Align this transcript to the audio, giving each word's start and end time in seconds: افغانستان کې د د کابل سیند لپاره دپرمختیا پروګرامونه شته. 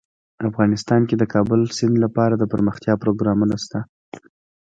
افغانستان 0.49 1.01
کې 1.09 1.15
د 1.17 1.19
د 1.21 1.23
کابل 1.33 1.61
سیند 1.77 1.95
لپاره 2.05 2.33
دپرمختیا 2.35 2.93
پروګرامونه 3.03 3.55
شته. 3.63 3.79